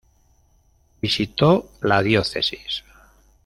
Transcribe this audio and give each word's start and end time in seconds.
Visitó 0.99 1.69
la 1.81 2.01
diócesis. 2.01 2.83